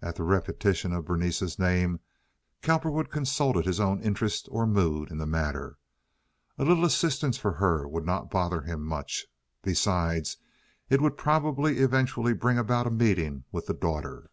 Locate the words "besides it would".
9.60-11.18